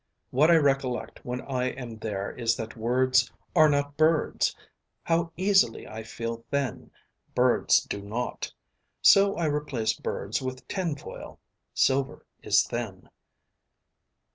[0.31, 4.55] What I recollect when I am there is that words are not birds.
[5.03, 6.89] How easily I feel thin.
[7.35, 8.51] Birds do not.
[9.03, 11.39] So I replace birds with tin foil.
[11.75, 13.09] Silver is thin.